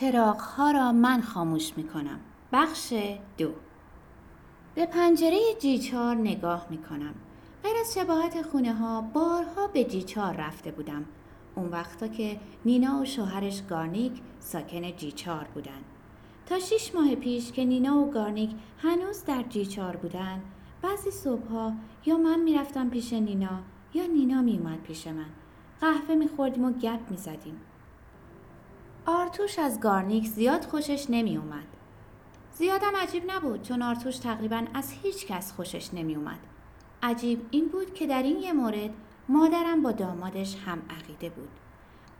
چراغ 0.00 0.60
را 0.74 0.92
من 0.92 1.20
خاموش 1.20 1.72
می 1.76 1.84
کنم 1.84 2.20
بخش 2.52 2.94
دو. 3.38 3.50
به 4.74 4.86
پنجره 4.86 5.38
جیچار 5.58 6.16
نگاه 6.16 6.66
می 6.70 6.78
کنم 6.78 7.14
غیر 7.62 7.76
از 7.80 7.94
شباهت 7.94 8.42
خونه 8.42 8.74
ها 8.74 9.00
بارها 9.00 9.66
به 9.66 9.84
جیچار 9.84 10.34
رفته 10.36 10.70
بودم. 10.70 11.04
اون 11.54 11.68
وقتا 11.68 12.08
که 12.08 12.40
نینا 12.64 13.00
و 13.00 13.04
شوهرش 13.04 13.62
گارنیک 13.70 14.12
ساکن 14.40 14.96
جیچار 14.96 15.48
بودن. 15.54 15.82
تا 16.46 16.58
شیش 16.58 16.94
ماه 16.94 17.14
پیش 17.14 17.52
که 17.52 17.64
نینا 17.64 17.98
و 17.98 18.10
گارنیک 18.10 18.50
هنوز 18.78 19.24
در 19.24 19.42
جیچار 19.42 19.96
بودن 19.96 20.42
بعضی 20.82 21.10
صبحها 21.10 21.72
یا 22.06 22.16
من 22.16 22.40
می‌رفتم 22.40 22.90
پیش 22.90 23.12
نینا 23.12 23.60
یا 23.94 24.06
نینا 24.06 24.42
میومد 24.42 24.82
پیش 24.82 25.06
من. 25.06 25.30
قهوه 25.80 26.14
میخوردیم 26.14 26.64
و 26.64 26.72
گپ 26.72 27.10
می‌زدیم. 27.10 27.60
آرتوش 29.08 29.58
از 29.58 29.80
گارنیک 29.80 30.26
زیاد 30.26 30.64
خوشش 30.64 31.06
نمیومد 31.10 31.66
زیادم 32.52 32.96
عجیب 32.96 33.30
نبود 33.30 33.62
چون 33.62 33.82
آرتوش 33.82 34.18
تقریبا 34.18 34.64
از 34.74 34.92
هیچ 35.02 35.26
کس 35.26 35.52
خوشش 35.52 35.94
نمیومد 35.94 36.38
عجیب 37.02 37.46
این 37.50 37.68
بود 37.68 37.94
که 37.94 38.06
در 38.06 38.22
این 38.22 38.38
یه 38.38 38.52
مورد 38.52 38.90
مادرم 39.28 39.82
با 39.82 39.92
دامادش 39.92 40.56
هم 40.66 40.82
عقیده 40.90 41.30
بود. 41.30 41.48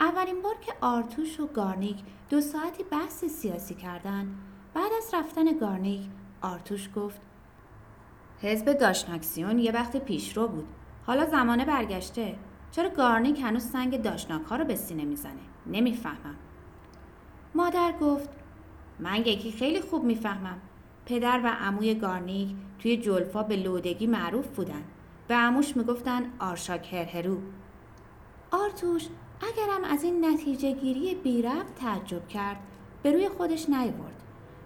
اولین 0.01 0.43
بار 0.43 0.55
که 0.61 0.73
آرتوش 0.81 1.41
و 1.41 1.47
گارنیک 1.47 1.97
دو 2.31 2.41
ساعتی 2.41 2.85
بحث 2.85 3.25
سیاسی 3.25 3.75
کردن 3.75 4.35
بعد 4.75 4.93
از 4.99 5.15
رفتن 5.15 5.59
گارنیک 5.59 6.01
آرتوش 6.43 6.91
گفت 6.97 7.21
حزب 8.43 8.73
داشناکسیون 8.73 9.59
یه 9.59 9.73
وقت 9.73 9.97
پیشرو 9.97 10.49
بود. 10.49 10.69
حالا 11.07 11.27
زمانه 11.27 11.65
برگشته. 11.65 12.35
چرا 12.71 12.89
گارنیک 12.89 13.41
هنوز 13.41 13.63
سنگ 13.63 14.03
داشناک 14.03 14.43
ها 14.43 14.57
رو 14.57 14.65
به 14.65 14.75
سینه 14.75 15.05
می‌زنه؟ 15.05 15.41
نمی‌فهمم. 15.67 16.37
مادر 17.55 17.95
گفت 18.01 18.29
من 18.99 19.17
یکی 19.17 19.53
خیلی 19.53 19.81
خوب 19.81 20.05
می‌فهمم. 20.05 20.59
پدر 21.07 21.41
و 21.45 21.47
عموی 21.47 21.95
گارنیک 21.95 22.49
توی 22.79 22.97
جلفا 22.97 23.43
به 23.43 23.57
لودگی 23.57 24.07
معروف 24.07 24.47
بودن. 24.47 24.85
به 25.29 25.35
عموش 25.35 25.77
می‌گفتن 25.77 26.23
آرشاک 26.39 26.95
هرهرو. 26.95 27.39
آرتوش 28.51 29.07
اگرم 29.41 29.85
از 29.85 30.05
این 30.05 30.25
نتیجه 30.25 30.73
گیری 30.73 31.45
تعجب 31.81 32.29
کرد 32.29 32.57
به 33.03 33.13
روی 33.13 33.29
خودش 33.29 33.69
نیورد 33.69 34.23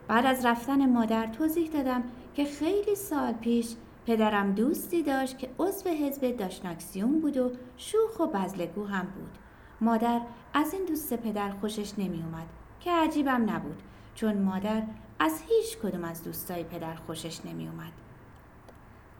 بعد 0.09 0.27
از 0.27 0.47
رفتن 0.47 0.93
مادر 0.93 1.27
توضیح 1.27 1.71
دادم 1.71 2.03
که 2.35 2.45
خیلی 2.45 2.95
سال 2.95 3.33
پیش 3.33 3.75
پدرم 4.07 4.53
دوستی 4.53 5.03
داشت 5.03 5.39
که 5.39 5.51
عضو 5.59 5.91
حزب 5.91 6.37
داشناکسیون 6.37 7.21
بود 7.21 7.37
و 7.37 7.53
شوخ 7.77 8.21
و 8.21 8.27
بزلگو 8.27 8.85
هم 8.85 9.05
بود. 9.05 9.39
مادر 9.81 10.21
از 10.55 10.75
این 10.75 10.85
دوست 10.85 11.15
پدر 11.15 11.51
خوشش 11.51 11.93
نمی 11.99 12.23
اومد 12.23 12.47
که 12.85 12.91
عجیبم 12.91 13.51
نبود 13.51 13.83
چون 14.15 14.39
مادر 14.39 14.83
از 15.19 15.43
هیچ 15.49 15.79
کدوم 15.79 16.05
از 16.05 16.25
دوستای 16.25 16.65
پدر 16.65 16.95
خوشش 16.95 17.45
نمی 17.45 17.69
اومد. 17.69 17.93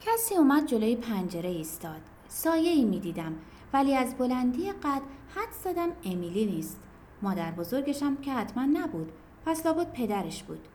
کسی 0.01 0.35
اومد 0.35 0.65
جلوی 0.65 0.95
پنجره 0.95 1.49
ایستاد. 1.49 2.01
سایه 2.27 2.71
ای 2.71 2.85
می 2.85 2.99
دیدم 2.99 3.35
ولی 3.73 3.95
از 3.95 4.17
بلندی 4.17 4.71
قد 4.71 5.01
حد 5.35 5.51
زدم 5.63 5.89
امیلی 6.05 6.45
نیست. 6.45 6.79
مادر 7.21 7.51
بزرگشم 7.51 8.15
که 8.15 8.33
حتما 8.33 8.65
نبود 8.65 9.11
پس 9.45 9.65
لابد 9.65 9.91
پدرش 9.91 10.43
بود. 10.43 10.67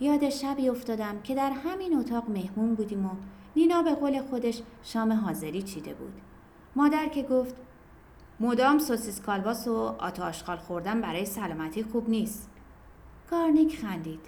یاد 0.00 0.30
شبی 0.30 0.68
افتادم 0.68 1.20
که 1.22 1.34
در 1.34 1.50
همین 1.50 1.96
اتاق 1.98 2.30
مهمون 2.30 2.74
بودیم 2.74 3.06
و 3.06 3.10
نینا 3.56 3.82
به 3.82 3.94
قول 3.94 4.22
خودش 4.22 4.62
شام 4.82 5.12
حاضری 5.12 5.62
چیده 5.62 5.94
بود. 5.94 6.12
مادر 6.76 7.08
که 7.08 7.22
گفت 7.22 7.56
مدام 8.40 8.78
سوسیس 8.78 9.20
کالباس 9.20 9.68
و 9.68 9.76
آتا 9.98 10.24
آشغال 10.24 10.56
خوردن 10.56 11.00
برای 11.00 11.26
سلامتی 11.26 11.82
خوب 11.82 12.10
نیست. 12.10 12.50
گارنیک 13.30 13.78
خندید. 13.78 14.20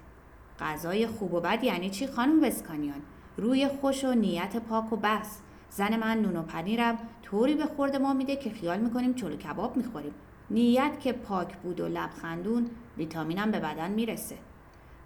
غذای 0.60 1.06
خوب 1.06 1.34
و 1.34 1.40
بد 1.40 1.64
یعنی 1.64 1.90
چی 1.90 2.06
خانم 2.06 2.42
وسکانیان؟ 2.42 3.02
روی 3.36 3.68
خوش 3.68 4.04
و 4.04 4.14
نیت 4.14 4.56
پاک 4.56 4.92
و 4.92 4.96
بس. 4.96 5.38
زن 5.70 5.96
من 5.96 6.22
نون 6.22 6.36
و 6.36 6.42
پنیرم 6.42 6.98
طوری 7.22 7.54
به 7.54 7.66
خورد 7.66 7.96
ما 7.96 8.12
میده 8.12 8.36
که 8.36 8.50
خیال 8.50 8.78
می‌کنیم 8.80 9.14
چلو 9.14 9.36
کباب 9.36 9.76
می‌خوریم. 9.76 10.14
نیت 10.50 11.00
که 11.00 11.12
پاک 11.12 11.56
بود 11.56 11.80
و 11.80 11.88
لبخندون 11.88 12.70
ویتامینم 12.98 13.50
به 13.50 13.60
بدن 13.60 13.90
می‌رسه. 13.90 14.36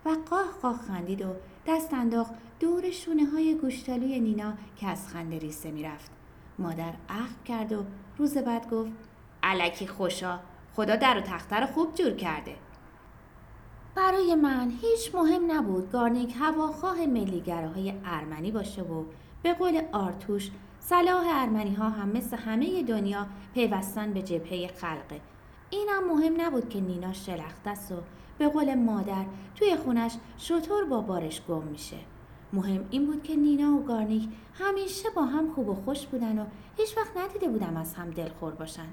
و 0.04 0.16
قاه 0.30 0.46
قاه 0.62 0.78
خندید 0.88 1.22
و 1.22 1.34
دست 1.66 1.94
انداخت 1.94 2.32
دور 2.60 2.90
شونه 2.90 3.24
های 3.24 3.54
گوشتالوی 3.54 4.20
نینا 4.20 4.52
که 4.76 4.86
از 4.86 5.08
خنده 5.08 5.38
ریسه 5.38 5.70
می‌رفت. 5.70 6.17
مادر 6.58 6.92
اخم 7.08 7.42
کرد 7.44 7.72
و 7.72 7.84
روز 8.18 8.38
بعد 8.38 8.70
گفت 8.70 8.92
علکی 9.42 9.86
خوشا 9.86 10.38
خدا 10.76 10.96
در 10.96 11.18
و 11.18 11.20
تختر 11.20 11.66
خوب 11.66 11.94
جور 11.94 12.10
کرده. 12.10 12.56
برای 13.94 14.34
من 14.34 14.70
هیچ 14.70 15.14
مهم 15.14 15.52
نبود 15.52 15.92
گارنیک 15.92 16.34
هواخواه 16.40 17.06
ملیگراهای 17.06 17.94
ارمنی 18.04 18.50
باشه 18.50 18.82
و 18.82 19.04
به 19.42 19.54
قول 19.54 19.82
آرتوش 19.92 20.50
صلاح 20.80 21.24
ارمنی 21.26 21.74
ها 21.74 21.88
هم 21.88 22.08
مثل 22.08 22.36
همه 22.36 22.82
دنیا 22.82 23.26
پیوستن 23.54 24.12
به 24.12 24.22
جبهه 24.22 24.68
خلقه. 24.68 25.20
اینم 25.70 26.08
مهم 26.08 26.40
نبود 26.40 26.68
که 26.68 26.80
نینا 26.80 27.12
شلخت 27.12 27.66
است 27.66 27.92
و 27.92 27.96
به 28.38 28.48
قول 28.48 28.74
مادر 28.74 29.24
توی 29.54 29.76
خونش 29.76 30.16
شطور 30.38 30.84
با 30.84 31.00
بارش 31.00 31.42
گم 31.48 31.62
میشه. 31.62 31.96
مهم 32.52 32.86
این 32.90 33.06
بود 33.06 33.22
که 33.22 33.36
نینا 33.36 33.76
و 33.76 33.84
گارنیک 33.84 34.28
همیشه 34.54 35.10
با 35.10 35.24
هم 35.24 35.52
خوب 35.52 35.68
و 35.68 35.74
خوش 35.74 36.06
بودن 36.06 36.38
و 36.38 36.44
هیچ 36.76 36.96
وقت 36.96 37.16
ندیده 37.16 37.48
بودم 37.48 37.76
از 37.76 37.94
هم 37.94 38.10
دلخور 38.10 38.52
باشن. 38.52 38.88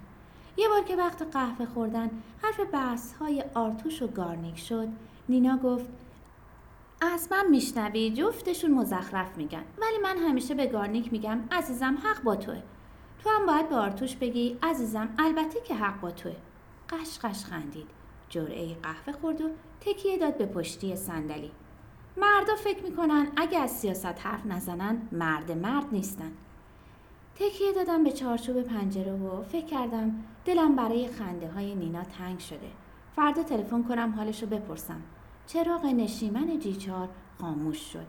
یه 0.57 0.67
بار 0.69 0.83
که 0.83 0.95
وقت 0.95 1.21
قهوه 1.21 1.65
خوردن 1.65 2.09
حرف 2.41 2.59
بحث 2.71 3.13
های 3.13 3.43
آرتوش 3.53 4.01
و 4.01 4.07
گارنیک 4.07 4.59
شد. 4.59 4.87
نینا 5.29 5.57
گفت 5.57 5.85
از 7.01 7.27
من 7.31 7.49
میشنوی 7.49 8.11
جفتشون 8.11 8.71
مزخرف 8.71 9.37
میگن. 9.37 9.63
ولی 9.81 9.97
من 10.03 10.17
همیشه 10.17 10.53
به 10.53 10.65
گارنیک 10.65 11.13
میگم 11.13 11.39
عزیزم 11.51 11.97
حق 12.03 12.23
با 12.23 12.35
توه. 12.35 12.61
تو 13.23 13.29
هم 13.29 13.45
باید 13.45 13.69
به 13.69 13.75
آرتوش 13.75 14.15
بگی 14.15 14.57
عزیزم 14.63 15.09
البته 15.19 15.61
که 15.61 15.75
حق 15.75 15.99
با 15.99 16.11
توه. 16.11 16.35
قش 16.89 17.19
قش 17.19 17.45
خندید. 17.45 17.87
جرعه 18.29 18.75
قهوه 18.83 19.13
خورد 19.21 19.41
و 19.41 19.49
تکیه 19.81 20.17
داد 20.17 20.37
به 20.37 20.45
پشتی 20.45 20.95
صندلی. 20.95 21.51
مردا 22.17 22.55
فکر 22.55 22.83
می‌کنن 22.83 23.27
اگه 23.35 23.59
از 23.59 23.71
سیاست 23.71 24.05
حرف 24.05 24.45
نزنن 24.45 25.01
مرد 25.11 25.51
مرد 25.51 25.85
نیستن. 25.91 26.31
تکیه 27.35 27.73
دادم 27.73 28.03
به 28.03 28.11
چارچوب 28.11 28.61
پنجره 28.61 29.13
و 29.13 29.43
فکر 29.43 29.65
کردم 29.65 30.23
دلم 30.45 30.75
برای 30.75 31.07
خنده 31.07 31.51
های 31.51 31.75
نینا 31.75 32.03
تنگ 32.03 32.39
شده. 32.39 32.71
فردا 33.15 33.43
تلفن 33.43 33.83
کنم 33.83 34.13
حالش 34.17 34.43
رو 34.43 34.49
بپرسم. 34.49 35.01
چراغ 35.47 35.85
نشیمن 35.85 36.59
جیچار 36.59 37.09
خاموش 37.41 37.93
شد. 37.93 38.05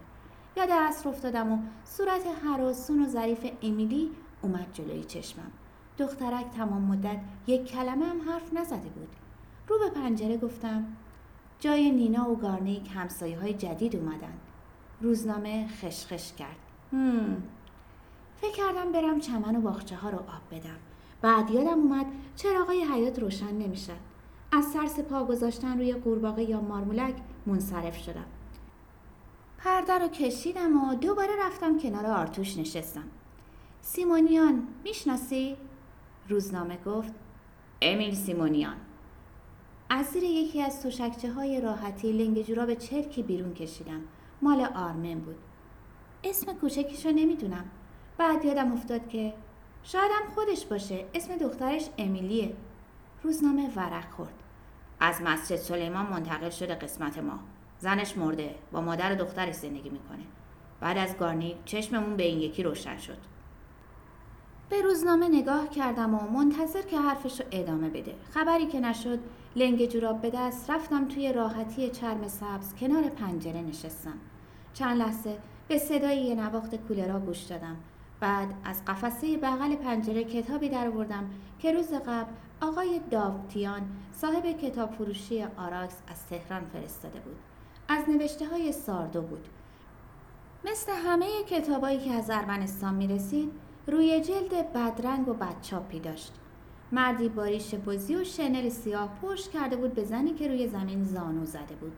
یاد 0.56 0.70
عصر 0.70 1.08
افتادم 1.08 1.52
و 1.52 1.58
صورت 1.84 2.22
حراسون 2.44 3.02
و 3.02 3.08
ظریف 3.08 3.46
امیلی 3.62 4.10
اومد 4.42 4.66
جلوی 4.72 5.04
چشمم. 5.04 5.52
دخترک 5.98 6.50
تمام 6.50 6.82
مدت 6.82 7.20
یک 7.46 7.64
کلمه 7.64 8.06
هم 8.06 8.30
حرف 8.30 8.54
نزده 8.54 8.88
بود. 8.88 9.08
رو 9.68 9.78
به 9.78 9.90
پنجره 9.90 10.36
گفتم 10.36 10.84
جای 11.60 11.90
نینا 11.90 12.30
و 12.30 12.36
گارنیک 12.36 12.90
همسایه 12.94 13.40
های 13.40 13.54
جدید 13.54 13.96
اومدن. 13.96 14.38
روزنامه 15.00 15.68
خشخش 15.68 16.32
کرد. 16.32 16.56
هم. 16.92 17.42
فکر 18.36 18.52
کردم 18.52 18.92
برم 18.92 19.20
چمن 19.20 19.56
و 19.56 19.60
باخچه 19.60 19.96
ها 19.96 20.10
رو 20.10 20.18
آب 20.18 20.42
بدم. 20.50 20.76
بعد 21.22 21.50
یادم 21.50 21.78
اومد 21.78 22.06
چراغای 22.36 22.84
حیات 22.84 23.18
روشن 23.18 23.52
نمی‌شد. 23.52 23.96
از 24.52 24.64
سر 24.64 25.02
پا 25.02 25.24
گذاشتن 25.24 25.78
روی 25.78 25.92
قورباغه 25.92 26.42
یا 26.42 26.60
مارمولک 26.60 27.14
منصرف 27.46 27.96
شدم. 27.96 28.26
پرده 29.58 29.98
رو 29.98 30.08
کشیدم 30.08 30.76
و 30.76 30.94
دوباره 30.94 31.32
رفتم 31.46 31.78
کنار 31.78 32.06
آرتوش 32.06 32.58
نشستم. 32.58 33.04
سیمونیان 33.80 34.68
می‌شناسی؟ 34.84 35.56
روزنامه 36.28 36.78
گفت 36.86 37.12
امیل 37.82 38.14
سیمونیان. 38.14 38.76
از 39.90 40.06
زیر 40.06 40.22
یکی 40.22 40.62
از 40.62 40.82
تشکچه 40.82 41.32
های 41.32 41.60
راحتی 41.60 42.12
لنگ 42.12 42.56
به 42.66 42.76
چرکی 42.76 43.22
بیرون 43.22 43.54
کشیدم. 43.54 44.00
مال 44.42 44.60
آرمن 44.60 45.20
بود. 45.20 45.36
اسم 46.24 46.52
کوچکیش 46.52 47.06
رو 47.06 47.12
نمی‌دونم. 47.12 47.64
بعد 48.18 48.44
یادم 48.44 48.72
افتاد 48.72 49.08
که 49.08 49.34
شایدم 49.82 50.34
خودش 50.34 50.66
باشه. 50.66 51.04
اسم 51.14 51.36
دخترش 51.36 51.88
امیلیه. 51.98 52.56
روزنامه 53.22 53.70
ورق 53.76 54.10
خورد. 54.10 54.42
از 55.00 55.22
مسجد 55.22 55.56
سلیمان 55.56 56.06
منتقل 56.06 56.50
شده 56.50 56.74
قسمت 56.74 57.18
ما. 57.18 57.38
زنش 57.78 58.16
مرده. 58.16 58.54
با 58.72 58.80
مادر 58.80 59.14
دخترش 59.14 59.54
زندگی 59.54 59.90
می‌کنه. 59.90 60.24
بعد 60.80 60.98
از 60.98 61.16
گارنی 61.16 61.56
چشممون 61.64 62.16
به 62.16 62.22
این 62.22 62.40
یکی 62.40 62.62
روشن 62.62 62.98
شد. 62.98 63.18
به 64.70 64.82
روزنامه 64.82 65.28
نگاه 65.28 65.68
کردم 65.68 66.14
و 66.14 66.30
منتظر 66.30 66.82
که 66.82 66.98
حرفش 66.98 67.40
رو 67.40 67.46
ادامه 67.50 67.88
بده 67.88 68.14
خبری 68.30 68.66
که 68.66 68.80
نشد 68.80 69.18
لنگ 69.56 69.86
جوراب 69.86 70.20
به 70.20 70.30
دست 70.30 70.70
رفتم 70.70 71.08
توی 71.08 71.32
راحتی 71.32 71.90
چرم 71.90 72.28
سبز 72.28 72.74
کنار 72.74 73.02
پنجره 73.02 73.62
نشستم 73.62 74.18
چند 74.74 74.98
لحظه 74.98 75.38
به 75.68 75.78
صدای 75.78 76.16
یه 76.16 76.34
نواخت 76.34 76.74
کولرا 76.74 77.20
گوش 77.20 77.42
دادم 77.42 77.76
بعد 78.20 78.48
از 78.64 78.84
قفسه 78.84 79.36
بغل 79.36 79.76
پنجره 79.76 80.24
کتابی 80.24 80.68
در 80.68 80.90
که 81.58 81.72
روز 81.72 81.92
قبل 81.92 82.32
آقای 82.60 83.00
داوتیان 83.10 83.82
صاحب 84.12 84.46
کتاب 84.46 84.90
فروشی 84.90 85.42
آراکس 85.42 85.96
از 86.08 86.26
تهران 86.26 86.64
فرستاده 86.64 87.20
بود. 87.20 87.36
از 87.88 88.08
نوشته 88.08 88.46
های 88.46 88.72
ساردو 88.72 89.22
بود. 89.22 89.48
مثل 90.64 90.92
همه 90.92 91.26
کتابایی 91.48 91.98
که 91.98 92.12
از 92.12 92.30
ارمنستان 92.30 92.94
می 92.94 93.06
رسید 93.06 93.52
روی 93.88 94.20
جلد 94.20 94.72
بدرنگ 94.72 95.28
و 95.28 95.34
بدچاپی 95.34 96.00
داشت. 96.00 96.32
مردی 96.92 97.28
باریش 97.28 97.74
بزی 97.74 98.16
و 98.16 98.24
شنل 98.24 98.68
سیاه 98.68 99.18
پشت 99.22 99.50
کرده 99.50 99.76
بود 99.76 99.94
به 99.94 100.04
زنی 100.04 100.34
که 100.34 100.48
روی 100.48 100.68
زمین 100.68 101.04
زانو 101.04 101.44
زده 101.44 101.74
بود. 101.80 101.92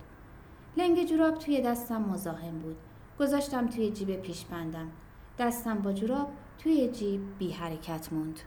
لنگ 0.76 1.04
جوراب 1.04 1.34
توی 1.34 1.60
دستم 1.60 2.02
مزاحم 2.02 2.58
بود. 2.58 2.76
گذاشتم 3.20 3.66
توی 3.66 3.90
جیب 3.90 4.16
پیش 4.16 4.44
بندم. 4.44 4.90
دستم 5.38 5.78
با 5.78 5.92
جوراب 5.92 6.28
توی 6.58 6.88
جیب 6.88 7.20
بی 7.38 7.50
حرکت 7.50 8.12
موند. 8.12 8.40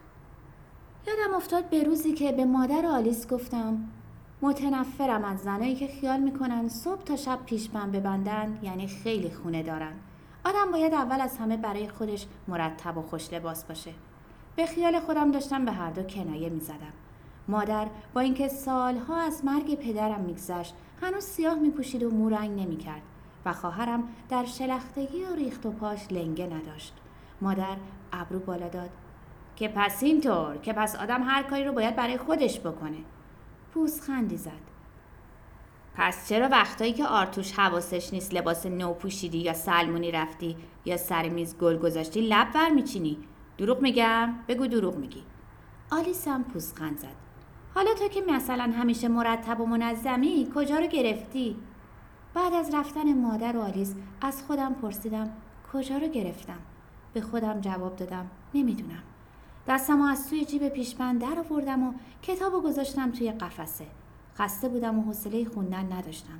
یادم 1.08 1.36
افتاد 1.36 1.70
به 1.70 1.84
روزی 1.84 2.14
که 2.14 2.32
به 2.32 2.46
مادر 2.46 2.86
آلیس 2.86 3.28
گفتم 3.28 3.78
متنفرم 4.42 5.24
از 5.24 5.40
زنایی 5.40 5.76
که 5.76 5.88
خیال 5.88 6.20
می‌کنن 6.20 6.70
صبح 6.70 7.04
تا 7.04 7.16
شب 7.16 7.40
پیشبند 7.46 7.92
ببندن 7.92 8.60
یعنی 8.64 8.88
خیلی 8.88 9.32
خونه 9.32 9.64
دارن 9.64 9.94
آدم 10.46 10.72
باید 10.72 10.94
اول 10.94 11.22
از 11.22 11.38
همه 11.38 11.58
برای 11.58 11.90
خودش 11.90 12.28
مرتب 12.48 12.98
و 12.98 13.02
خوش 13.02 13.34
لباس 13.34 13.64
باشه. 13.64 13.92
به 14.56 14.66
خیال 14.66 15.00
خودم 15.00 15.32
داشتم 15.32 15.66
به 15.66 15.72
هر 15.72 15.90
دو 15.90 16.04
کنایه 16.04 16.50
می‌زدم. 16.50 16.94
مادر 17.48 17.88
با 18.14 18.22
اینکه 18.22 18.48
سالها 18.48 19.22
از 19.22 19.46
مرگ 19.46 19.76
پدرم 19.76 20.22
میگذشت 20.22 20.76
هنوز 21.02 21.24
سیاه 21.24 21.56
میپوشید 21.56 22.04
و 22.04 22.12
مورنگ 22.12 22.62
نمی‌کرد 22.62 23.02
و 23.46 23.54
خواهرم 23.54 24.04
در 24.30 24.46
شلختگی 24.46 25.24
و 25.24 25.36
ریخت 25.36 25.66
و 25.66 25.72
پاش 25.72 26.12
لنگه 26.12 26.46
نداشت. 26.46 26.94
مادر 27.42 27.78
ابرو 28.14 28.40
بالا 28.40 28.68
داد. 28.68 28.90
که 29.56 29.68
پس 29.68 30.04
اینطور 30.04 30.58
که 30.58 30.74
پس 30.74 30.96
آدم 30.96 31.24
هر 31.24 31.44
کاری 31.44 31.64
رو 31.64 31.74
باید 31.74 31.96
برای 31.96 32.18
خودش 32.18 32.60
بکنه. 32.60 32.98
خندی 34.08 34.38
زد. 34.38 34.71
پس 35.96 36.30
چرا 36.30 36.48
وقتایی 36.48 36.94
که 36.94 37.06
آرتوش 37.06 37.52
حواسش 37.52 38.14
نیست 38.14 38.34
لباس 38.34 38.66
نو 38.66 38.94
پوشیدی 38.94 39.38
یا 39.38 39.54
سلمونی 39.54 40.12
رفتی 40.12 40.58
یا 40.86 40.98
سر 40.98 41.30
میز 41.30 41.58
گل 41.58 41.78
گذاشتی 41.78 42.22
لب 42.22 42.48
ور 42.56 42.70
میچینی 42.70 43.18
دروغ 43.58 43.82
میگم؟ 43.82 44.36
بگو 44.48 44.68
دروغ 44.68 44.96
میگی. 44.96 45.24
آلیس 45.92 46.28
هم 46.28 46.44
پوزخند 46.44 46.98
زد. 46.98 47.16
حالا 47.76 47.94
تو 47.94 48.08
که 48.08 48.22
مثلا 48.22 48.64
همیشه 48.64 49.08
مرتب 49.08 49.62
و 49.62 49.66
منظمی 49.66 50.48
کجا 50.56 50.76
رو 50.76 50.88
گرفتی؟ 50.88 51.56
بعد 52.34 52.54
از 52.54 52.74
رفتن 52.74 53.22
مادر 53.22 53.58
و 53.58 53.62
آلیس 53.62 53.96
از 54.22 54.44
خودم 54.44 54.74
پرسیدم 54.74 55.30
کجا 55.74 55.98
رو 55.98 56.08
گرفتم؟ 56.08 56.60
به 57.14 57.22
خودم 57.22 57.62
جواب 57.62 57.96
دادم 57.96 58.32
نمی‌دونم. 58.54 59.04
دستم 59.68 60.02
از 60.02 60.30
توی 60.30 60.46
جیب 60.46 60.70
پیشبند 60.70 61.22
در 61.22 61.40
آوردم 61.40 61.84
و 61.84 61.94
کتاب 62.22 62.54
و 62.54 62.62
گذاشتم 62.62 63.12
توی 63.12 63.32
قفسه. 63.32 63.86
خسته 64.38 64.70
بودم 64.70 65.00
و 65.00 65.02
حوصله 65.02 65.46
خوندن 65.46 65.94
نداشتم. 65.94 66.40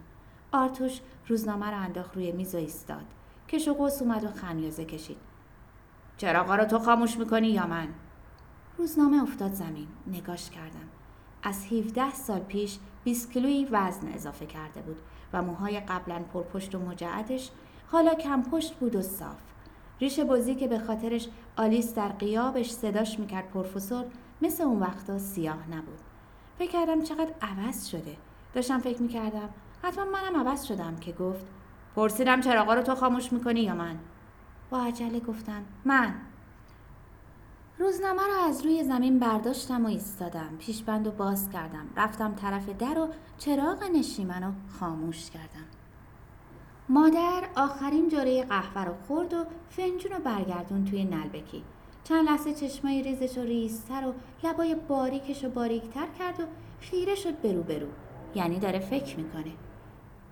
آرتوش 0.52 1.00
روزنامه 1.28 1.72
رو 1.72 1.78
انداخت 1.78 2.16
روی 2.16 2.32
میز 2.32 2.56
و 2.56 2.58
ایستاد. 2.58 3.06
کش 3.50 3.68
و 3.68 3.74
قوس 3.74 4.02
اومد 4.02 4.24
و 4.24 4.28
خمیازه 4.32 4.86
کشید. 4.86 5.18
چراغا 6.18 6.56
رو 6.56 6.66
تو 6.66 6.80
خاموش 6.80 7.18
می‌کنی 7.18 7.48
یا 7.48 7.68
من؟ 7.68 7.88
روزنامه 8.78 9.24
افتاد 9.24 9.54
زمین. 9.54 9.88
نگاش 10.08 10.50
کردم. 10.50 10.90
از 11.44 11.66
17 11.66 12.14
سال 12.14 12.40
پیش 12.40 12.80
20 13.04 13.32
کیلویی 13.32 13.68
وزن 13.72 14.08
اضافه 14.08 14.46
کرده 14.46 14.82
بود 14.82 14.98
و 15.34 15.42
موهای 15.42 15.80
قبلا 15.80 16.20
پرپشت 16.34 16.76
و 16.76 16.80
مجعدش 16.80 17.52
حالا 17.88 18.14
کم 18.14 18.44
پشت 18.44 18.76
بود 18.76 18.96
و 18.96 19.02
صاف. 19.02 19.38
ریش 20.00 20.20
بزی 20.20 20.56
که 20.56 20.68
به 20.68 20.80
خاطرش 20.80 21.28
آلیس 21.58 21.96
در 21.96 22.08
قیابش 22.08 22.72
صداش 22.72 23.20
می‌کرد 23.20 23.50
پروفسور 23.50 24.06
مثل 24.42 24.64
اون 24.64 24.80
وقتا 24.80 25.20
سیاه 25.20 25.70
نبود. 25.70 26.00
فکر 26.62 26.72
کردم 26.72 27.02
چقدر 27.02 27.32
عوض 27.42 27.88
شده. 27.88 28.18
داشتم 28.54 28.80
فکر 28.80 29.02
می‌کردم. 29.02 29.50
حتما 29.84 30.06
منم 30.06 30.48
عوض 30.48 30.64
شدم 30.64 30.96
که 30.96 31.12
گفت 31.12 31.46
پرسیدم 31.96 32.42
چراغا 32.42 32.74
رو 32.74 32.82
تو 32.82 32.96
خاموش 32.96 33.34
می‌کنی 33.34 33.60
یا 33.62 33.76
من؟ 33.76 34.00
با 34.70 34.84
عجله 34.84 35.20
گفتم 35.20 35.64
من. 35.86 36.14
روزنامه 37.78 38.22
رو 38.22 38.48
از 38.48 38.66
روی 38.66 38.84
زمین 38.84 39.20
برداشتم 39.20 39.86
و 39.86 39.88
ایستادم. 39.88 40.58
پیشبند 40.60 41.08
و 41.08 41.12
باز 41.12 41.50
کردم. 41.50 41.88
رفتم 41.98 42.36
طرف 42.36 42.70
در 42.70 43.00
و 43.00 43.08
چراغ 43.38 43.84
نشیمن 43.94 44.44
رو 44.44 44.52
خاموش 44.80 45.32
کردم. 45.32 45.66
مادر 46.90 47.44
آخرین 47.56 48.10
جاره 48.10 48.44
قهوه 48.44 48.84
رو 48.84 48.94
خورد 49.08 49.34
و 49.34 49.46
فنجون 49.70 50.12
رو 50.12 50.20
برگردون 50.24 50.86
توی 50.86 51.04
نلبکی. 51.04 51.64
چند 52.04 52.30
لحظه 52.30 52.54
چشمای 52.54 53.04
ریزش 53.04 53.38
و 53.38 53.42
ریزتر 53.42 54.08
و 54.08 54.14
لبای 54.48 54.76
باریکش 54.76 55.44
و 55.44 55.50
باریکتر 55.50 56.08
کرد 56.20 56.40
و 56.40 56.44
خیره 56.80 57.16
شد 57.16 57.42
برو 57.42 57.64
برو 57.64 57.88
یعنی 58.36 58.60
داره 58.60 58.80
فکر 58.80 59.18
می‌کنه. 59.18 59.52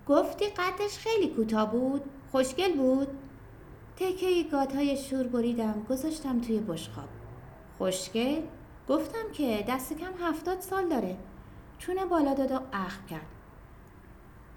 گفتی 0.08 0.44
قدش 0.44 0.98
خیلی 0.98 1.28
کوتاه 1.28 1.72
بود؟ 1.72 2.02
خوشگل 2.32 2.72
بود؟ 2.76 3.08
تکه 3.96 4.42
گاتای 4.52 4.96
شور 4.96 5.26
بریدم 5.26 5.86
گذاشتم 5.90 6.40
توی 6.40 6.58
بشخاب 6.60 7.08
خوشگل؟ 7.78 8.40
گفتم 8.88 9.32
که 9.32 9.64
دست 9.68 9.92
کم 9.92 10.26
هفتاد 10.26 10.60
سال 10.60 10.88
داره. 10.88 11.16
چونه 11.78 12.04
بالا 12.04 12.34
داد 12.34 12.52
و 12.52 12.60
اخم 12.72 13.06
کرد. 13.10 13.26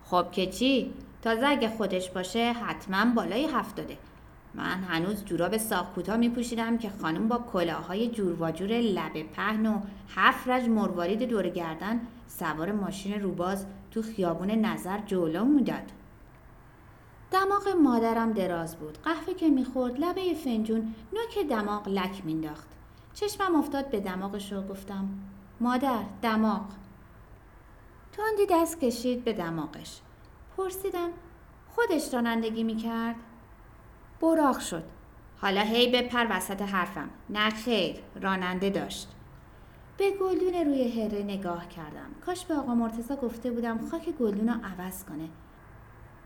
خب 0.04 0.32
که 0.32 0.48
چی؟ 0.48 0.94
تازه 1.22 1.48
اگه 1.48 1.70
خودش 1.70 2.10
باشه 2.10 2.54
حتما 2.54 3.14
بالای 3.16 3.46
هفتاده. 3.46 3.98
من 4.56 4.84
هنوز 4.84 5.26
جوراب 5.26 5.58
ساق 5.58 5.94
کوتاه 5.96 6.18
می 6.18 6.30
پوشیدم 6.30 6.78
که 6.78 6.90
خانم 7.02 7.28
با 7.28 7.38
کلاهای 7.38 8.10
جور 8.10 8.42
و 8.42 8.52
جور 8.52 8.70
لبه 8.70 9.24
پهن 9.24 9.66
و 9.66 9.82
هفت 10.16 10.48
رج 10.48 10.70
مروارید 10.70 11.24
دور 11.24 11.50
گردن 11.50 12.02
سوار 12.28 12.72
ماشین 12.72 13.22
روباز 13.22 13.66
تو 13.92 14.02
خیابون 14.02 14.52
نظر 14.52 15.00
جلو 15.00 15.46
می‌داد. 15.46 15.92
دماغ 17.32 17.68
مادرم 17.68 18.32
دراز 18.32 18.76
بود. 18.76 18.98
قهوه 19.04 19.34
که 19.34 19.50
می‌خورد 19.50 20.00
لبه 20.00 20.34
فنجون 20.34 20.96
نوک 21.14 21.48
دماغ 21.50 21.88
لک 21.88 22.26
مینداخت 22.26 22.68
چشمم 23.14 23.56
افتاد 23.56 23.90
به 23.90 24.00
دماغش 24.00 24.54
و 24.54 24.68
گفتم 24.68 25.10
مادر 25.60 26.00
دماغ. 26.22 26.66
تندی 28.12 28.46
دست 28.50 28.80
کشید 28.80 29.24
به 29.24 29.34
دماغش. 29.34 30.02
پرسیدم 30.58 31.10
خودش 31.76 32.14
رانندگی 32.14 32.64
می‌کرد؟ 32.64 33.16
براغ 34.22 34.60
شد. 34.60 34.84
حالا 35.42 35.62
هی 35.62 35.92
بپر 35.92 36.28
وسط 36.30 36.62
حرفم. 36.62 37.10
نه 37.30 37.50
خیر 37.50 37.96
راننده 38.22 38.70
داشت. 38.70 39.08
به 39.98 40.12
گلدون 40.12 40.54
روی 40.54 41.02
هره 41.02 41.24
نگاه 41.24 41.68
کردم. 41.68 42.10
کاش 42.26 42.46
به 42.46 42.56
آقا 42.56 42.76
مرتزا 42.76 43.16
گفته 43.16 43.52
بودم 43.52 43.88
خاک 43.92 44.10
گلدون 44.10 44.50
رو 44.50 44.56
عوض 44.64 45.04
کنه. 45.04 45.30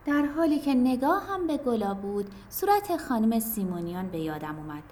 در 0.05 0.25
حالی 0.25 0.59
که 0.59 0.73
نگاه 0.73 1.23
هم 1.27 1.47
به 1.47 1.57
گلا 1.57 1.93
بود 1.93 2.31
صورت 2.49 2.97
خانم 2.97 3.39
سیمونیان 3.39 4.07
به 4.07 4.17
یادم 4.17 4.55
اومد. 4.57 4.83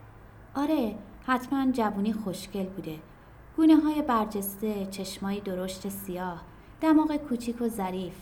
آره 0.55 0.95
حتما 1.27 1.71
جوونی 1.71 2.13
خوشگل 2.13 2.65
بوده. 2.65 2.99
گونه 3.57 3.75
های 3.75 4.01
برجسته 4.01 4.85
چشمایی 4.85 5.41
درشت 5.41 5.89
سیاه 5.89 6.41
دماغ 6.81 7.15
کوچیک 7.15 7.61
و 7.61 7.67
ظریف. 7.67 8.15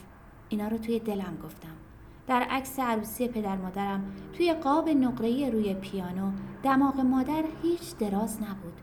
اینا 0.50 0.68
رو 0.68 0.78
توی 0.78 1.00
دلم 1.00 1.38
گفتم. 1.44 1.83
در 2.28 2.42
عکس 2.42 2.80
عروسی 2.80 3.28
پدر 3.28 3.56
مادرم 3.56 4.14
توی 4.34 4.54
قاب 4.54 4.90
نقره‌ای 4.90 5.52
روی 5.52 5.74
پیانو 5.74 6.32
دماغ 6.64 7.00
مادر 7.00 7.44
هیچ 7.62 7.98
دراز 7.98 8.42
نبود. 8.42 8.74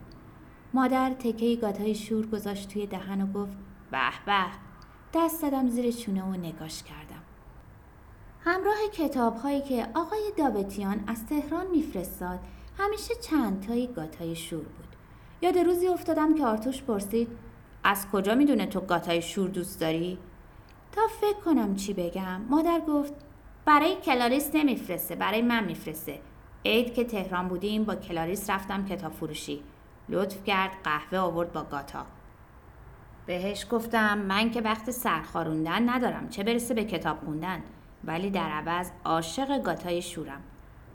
مادر 0.73 1.09
تکه 1.09 1.55
گاتای 1.55 1.95
شور 1.95 2.25
گذاشت 2.25 2.69
توی 2.69 2.87
دهن 2.87 3.21
و 3.21 3.33
گفت 3.33 3.57
به 3.91 4.11
به. 4.25 4.45
دست 5.13 5.41
دادم 5.41 5.69
زیر 5.69 5.91
چونه 5.91 6.23
و 6.23 6.31
نگاش 6.31 6.83
کردم. 6.83 7.21
همراه 8.43 8.77
کتاب 8.93 9.35
هایی 9.35 9.61
که 9.61 9.87
آقای 9.93 10.31
دابتیان 10.37 11.03
از 11.07 11.25
تهران 11.25 11.67
میفرستاد 11.67 12.39
همیشه 12.77 13.13
چند 13.15 13.67
تایی 13.67 13.87
گاتای 13.87 14.35
شور 14.35 14.63
بود. 14.63 14.95
یاد 15.41 15.57
روزی 15.57 15.87
افتادم 15.87 16.35
که 16.35 16.45
آرتوش 16.45 16.83
پرسید 16.83 17.27
از 17.83 18.07
کجا 18.11 18.35
می‌دونه 18.35 18.65
تو 18.65 18.79
گاتای 18.79 19.21
شور 19.21 19.49
دوست 19.49 19.79
داری؟ 19.79 20.17
تا 20.91 21.01
فکر 21.21 21.39
کنم 21.45 21.75
چی 21.75 21.93
بگم 21.93 22.41
مادر 22.49 22.81
گفت 22.87 23.13
برای 23.65 23.95
کلاریس 23.95 24.49
نمیفرسته 24.53 25.15
برای 25.15 25.41
من 25.41 25.63
میفرسته. 25.63 26.19
عید 26.65 26.93
که 26.93 27.03
تهران 27.03 27.47
بودیم 27.47 27.83
با 27.83 27.95
کلاریس 27.95 28.49
رفتم 28.49 28.85
کتاب 28.85 29.11
فروشی. 29.11 29.63
لطف 30.09 30.43
کرد 30.43 30.71
قهوه 30.83 31.17
آورد 31.19 31.53
با 31.53 31.63
گاتا. 31.63 32.05
بهش 33.25 33.65
گفتم 33.69 34.17
من 34.17 34.51
که 34.51 34.61
وقت 34.61 34.91
سرخاروندن 34.91 35.89
ندارم 35.89 36.29
چه 36.29 36.43
برسه 36.43 36.73
به 36.73 36.83
کتاب 36.83 37.19
خوندن؟ 37.25 37.63
ولی 38.03 38.29
در 38.29 38.49
عوض 38.49 38.91
عاشق 39.05 39.63
گاتای 39.63 40.01
شورم. 40.01 40.41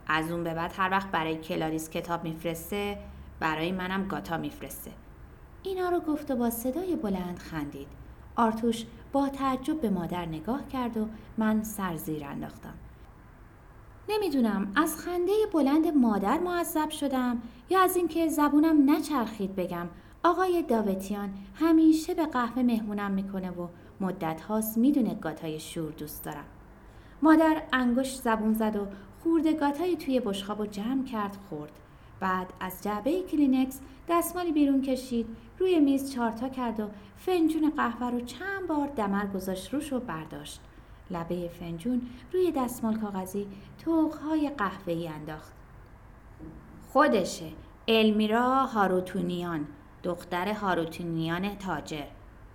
از 0.08 0.30
اون 0.30 0.44
به 0.44 0.54
بعد 0.54 0.73
هر 0.76 0.90
وقت 0.90 1.11
برای 1.11 1.37
کلاریس 1.37 1.90
کتاب 1.90 2.25
میفرسته 2.25 2.99
برای 3.40 3.73
منم 3.73 4.08
گاتا 4.08 4.37
میفرسته. 4.37 4.90
اینا 5.62 5.88
رو 5.88 6.00
گفت 6.00 6.30
و 6.30 6.37
با 6.37 6.50
صدای 6.50 6.96
بلند 6.96 7.38
خندید. 7.38 7.88
آرتوش 8.37 8.85
با 9.12 9.28
تعجب 9.28 9.80
به 9.80 9.90
مادر 9.90 10.26
نگاه 10.26 10.68
کرد 10.68 10.96
و 10.96 11.06
من 11.38 11.62
سر 11.62 11.96
زیر 11.96 12.25
انداختم. 12.25 12.75
نمی‌دونم 14.08 14.72
از 14.76 14.96
خنده 14.96 15.32
بلند 15.52 15.86
مادر 15.86 16.38
معذب 16.38 16.90
شدم 16.90 17.42
یا 17.70 17.82
از 17.82 17.96
اینکه 17.96 18.28
زبونم 18.28 18.90
نچرخید 18.90 19.56
بگم 19.56 19.86
آقای 20.25 20.62
داوتیان 20.62 21.30
همیشه 21.54 22.14
به 22.14 22.26
قهوه 22.26 22.62
مهمونم 22.62 23.10
می‌کنه 23.10 23.50
و 23.50 23.68
مدت 24.00 24.40
هاست 24.40 24.78
می‌دونه 24.78 25.14
گاتای 25.14 25.60
شور 25.60 25.92
دوست 25.92 26.25
دارم. 26.25 26.44
مادر 27.22 27.62
انگشت 27.72 28.22
زبون 28.22 28.54
زد 28.54 28.76
و 28.76 28.86
خورده 29.22 29.52
گاتای 29.52 29.96
توی 29.96 30.20
بشخاب 30.20 30.60
و 30.60 30.66
جمع 30.66 31.04
کرد 31.04 31.36
خورد. 31.48 31.72
بعد 32.20 32.52
از 32.61 32.82
جعبه 32.82 33.23
کلینکس 33.23 33.80
دستمالی 34.08 34.52
بیرون 34.52 34.82
کشید 34.82 35.26
روی 35.58 35.80
میز 35.80 36.12
چارتا 36.12 36.49
کرد 36.49 36.80
و 36.80 36.88
فنجون 37.16 37.73
قهوه 37.76 38.11
رو 38.11 38.20
چند 38.20 38.66
بار 38.68 38.88
دمر 38.88 39.26
گذاشت 39.26 39.75
روش 39.75 39.92
و 39.92 40.00
برداشت. 40.00 40.61
لبه 41.11 41.49
فنجون 41.49 42.02
روی 42.32 42.52
دستمال 42.52 42.96
کاغذی 42.96 43.46
توقهای 43.85 44.50
قهوه‌ای 44.50 45.08
انداخت. 45.08 45.52
خودشه 46.92 47.52
المیرا 47.88 48.66
هاروتونیان 48.66 49.66
دختر 50.02 50.52
هاروتونیان 50.52 51.56
تاجر. 51.56 52.06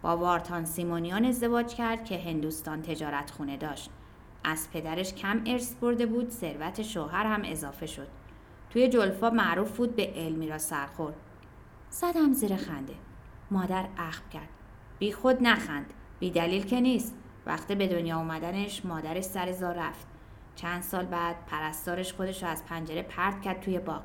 با 0.01 0.17
وارتان 0.17 0.65
سیمونیان 0.65 1.25
ازدواج 1.25 1.75
کرد 1.75 2.05
که 2.05 2.17
هندوستان 2.17 2.81
تجارت 2.81 3.31
خونه 3.31 3.57
داشت. 3.57 3.89
از 4.43 4.67
پدرش 4.73 5.13
کم 5.13 5.41
ارث 5.45 5.75
برده 5.75 6.05
بود 6.05 6.29
ثروت 6.29 6.81
شوهر 6.81 7.25
هم 7.25 7.41
اضافه 7.45 7.85
شد. 7.85 8.07
توی 8.71 8.89
جلفا 8.89 9.29
معروف 9.29 9.77
بود 9.77 9.95
به 9.95 10.25
المیرا 10.25 10.57
سرخور 10.57 11.13
زدم 11.89 12.33
زیر 12.33 12.55
خنده. 12.55 12.93
مادر 13.51 13.85
اخم 13.97 14.29
کرد. 14.29 14.49
بی 14.99 15.11
خود 15.11 15.37
نخند. 15.43 15.93
بی 16.19 16.31
دلیل 16.31 16.63
که 16.63 16.81
نیست. 16.81 17.15
وقتی 17.45 17.75
به 17.75 17.87
دنیا 17.87 18.17
اومدنش 18.17 18.85
مادرش 18.85 19.23
سر 19.23 19.51
زار 19.51 19.75
رفت. 19.75 20.07
چند 20.55 20.81
سال 20.81 21.05
بعد 21.05 21.35
پرستارش 21.47 22.13
خودش 22.13 22.43
رو 22.43 22.49
از 22.49 22.65
پنجره 22.65 23.01
پرت 23.01 23.41
کرد 23.41 23.59
توی 23.59 23.79
باغ. 23.79 24.01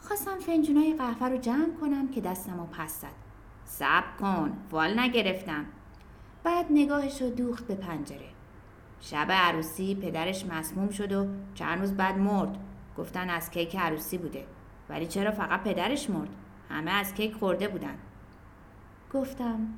خواستم 0.00 0.38
فنجونای 0.38 0.94
قهوه 0.94 1.28
رو 1.28 1.36
جمع 1.36 1.74
کنم 1.80 2.08
که 2.08 2.20
دستم 2.20 2.60
رو 2.60 2.66
پس 2.66 3.00
زد. 3.00 3.08
صبر 3.64 4.16
کن. 4.20 4.56
وال 4.70 5.00
نگرفتم. 5.00 5.64
بعد 6.44 6.66
نگاهش 6.70 7.22
رو 7.22 7.30
دوخت 7.30 7.66
به 7.66 7.74
پنجره. 7.74 8.28
شب 9.00 9.26
عروسی 9.30 9.94
پدرش 9.94 10.46
مسموم 10.46 10.90
شد 10.90 11.12
و 11.12 11.26
چند 11.54 11.80
روز 11.80 11.92
بعد 11.92 12.18
مرد. 12.18 12.58
گفتن 12.98 13.30
از 13.30 13.50
کیک 13.50 13.76
عروسی 13.76 14.18
بوده. 14.18 14.44
ولی 14.88 15.06
چرا 15.06 15.30
فقط 15.30 15.62
پدرش 15.62 16.10
مرد؟ 16.10 16.28
همه 16.70 16.90
از 16.90 17.14
کیک 17.14 17.34
خورده 17.34 17.68
بودن. 17.68 17.98
گفتم. 19.12 19.68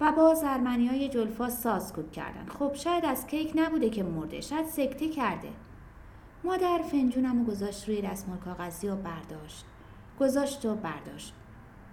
و 0.00 0.12
باز 0.12 0.44
ارمنی 0.44 0.86
های 0.86 1.08
جلفا 1.08 1.48
سازگود 1.48 2.12
کردن. 2.12 2.46
خب 2.58 2.74
شاید 2.74 3.04
از 3.04 3.26
کیک 3.26 3.52
نبوده 3.54 3.90
که 3.90 4.02
مرده. 4.02 4.40
شاید 4.40 4.66
سکته 4.66 5.08
کرده. 5.08 5.48
مادر 6.44 6.78
فنجونم 6.90 7.40
و 7.40 7.44
گذاشت 7.44 7.88
روی 7.88 8.02
دستمال 8.02 8.38
کاغذی 8.38 8.88
و 8.88 8.96
برداشت. 8.96 9.64
گذاشت 10.20 10.64
و 10.64 10.74
برداشت. 10.74 11.34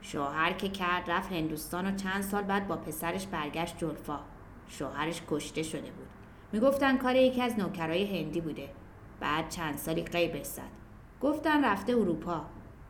شوهر 0.02 0.54
که 0.54 0.70
کرد 0.70 1.12
رفت 1.12 1.32
هندوستان 1.32 1.88
و 1.88 1.96
چند 1.96 2.22
سال 2.22 2.44
بعد 2.44 2.68
با 2.68 2.76
پسرش 2.76 3.28
برگشت 3.28 3.78
جلفا. 3.78 4.20
شوهرش 4.68 5.22
کشته 5.30 5.64
شده 5.64 5.92
بود. 5.92 6.08
می‌گفتن 6.52 6.98
کار 6.98 7.16
یکی 7.16 7.42
از 7.42 7.60
نوکرای 7.60 8.20
هندی 8.20 8.42
بوده. 8.42 8.70
بعد 9.20 9.50
چند 9.50 9.78
سالی 9.78 10.04
قیبش 10.04 10.46
زد. 10.46 10.62
گفتن 11.22 11.66
رفته 11.66 11.94
اروپا. 11.94 12.42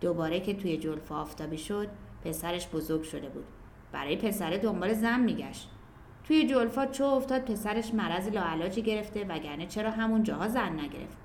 دوباره 0.02 0.40
که 0.40 0.54
توی 0.54 0.78
جلفا 0.78 1.22
آفتابی 1.22 1.58
شد 1.58 1.88
پسرش 2.26 2.68
بزرگ 2.68 3.04
شده 3.04 3.30
بود. 3.30 3.46
برای 3.92 4.16
پسره 4.16 4.58
دنبال 4.58 4.94
زن 4.94 5.20
میگشت. 5.20 5.70
توی 6.24 6.48
جلفا 6.48 6.86
چو 6.86 7.04
افتاد 7.04 7.42
پسرش 7.42 7.94
مرض 7.94 8.28
لاعلاجی 8.28 8.82
گرفته 8.82 9.26
وگرنه 9.30 9.66
چرا 9.66 9.92
همون 9.92 10.24
جاها 10.24 10.48
زن 10.48 10.80
نگرفت. 10.80 11.18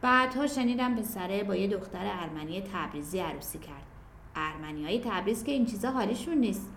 بعدها 0.00 0.46
شنیدم 0.46 0.96
پسره 0.96 1.44
با 1.44 1.56
یه 1.56 1.68
دختر 1.68 2.10
ارمنی 2.20 2.62
تبریزی 2.72 3.18
عروسی 3.18 3.58
کرد. 3.58 3.86
ارمنی 4.36 4.84
های 4.84 5.00
تبریز 5.00 5.44
که 5.44 5.52
این 5.52 5.66
چیزا 5.66 5.90
حالیشون 5.90 6.34
نیست. 6.34 6.72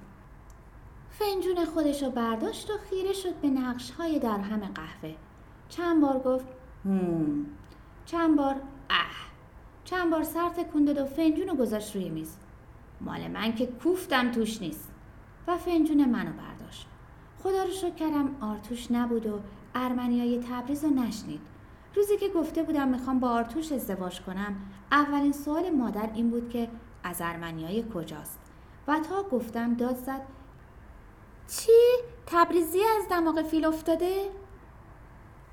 فنجون 1.10 1.66
خودش 1.66 2.04
رو 2.04 2.10
برداشت 2.10 2.70
و 2.70 2.74
خیره 2.90 3.14
شد 3.14 3.36
به 3.36 3.48
نقش 3.48 3.92
های 3.92 4.20
در 4.20 4.38
همه 4.40 4.68
قهوه. 4.68 5.16
چند 5.70 6.02
بار 6.02 6.20
گفت 6.20 6.46
هم. 6.86 7.46
چند 8.06 8.38
بار 8.38 8.56
اه. 8.90 9.16
چند 9.84 10.12
بار 10.12 10.24
سر 10.24 10.50
تکون 10.50 10.90
و 10.90 11.06
فنجون 11.06 11.48
رو 11.48 11.56
گذاشت 11.56 11.96
روی 11.96 12.10
میز. 12.10 12.38
مال 13.02 13.28
من 13.28 13.56
که 13.56 13.66
کوفتم 13.66 14.32
توش 14.32 14.62
نیست. 14.62 14.92
و 15.48 15.58
فنجون 15.58 16.06
منو 16.06 16.32
برداشت. 16.32 16.88
خدا 17.44 17.64
رو 17.64 17.72
شکر 17.72 17.96
کردم 17.96 18.36
آرتوش 18.42 18.92
نبود 18.92 19.26
و 19.26 19.40
ارمنیای 19.76 20.44
تبریز 20.50 20.84
رو 20.84 20.90
نشنید. 20.90 21.42
روزی 21.96 22.18
که 22.18 22.30
گفته 22.30 22.64
بودم 22.64 22.88
می‌خوام 22.88 23.20
با 23.20 23.30
آرتوش 23.30 23.72
ازدواج 23.72 24.22
کنم 24.22 24.56
اولین 24.92 25.32
سوال 25.32 25.70
مادر 25.70 26.10
این 26.14 26.30
بود 26.30 26.50
که 26.50 26.70
از 27.04 27.22
ارمنیای 27.22 27.84
کجاست؟ 27.94 28.40
و 28.88 29.00
تا 29.00 29.24
گفتم 29.24 29.74
داد 29.74 29.96
زد 29.96 30.22
چی؟ 31.48 31.72
تبریزی 32.26 32.80
از 32.80 33.10
دماغ 33.10 33.42
فیل 33.42 33.66
افتاده؟ 33.66 34.30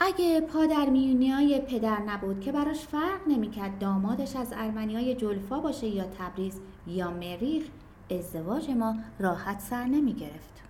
اگه 0.02 0.40
پادر 0.40 0.88
های 1.34 1.60
پدر 1.60 2.00
نبود 2.00 2.40
که 2.40 2.52
براش 2.52 2.86
فرق 2.86 3.20
نمی‌کرد 3.28 3.78
دامادش 3.78 4.36
از 4.36 4.52
ارمنیای 4.56 5.14
جلفا 5.14 5.60
باشه 5.60 5.86
یا 5.86 6.04
تبریز 6.04 6.60
یا 6.86 7.10
مریخ 7.10 7.64
ازدواج 8.10 8.70
ما 8.70 8.96
راحت 9.18 9.60
سر 9.60 9.84
نمی 9.84 10.12
گرفت. 10.12 10.62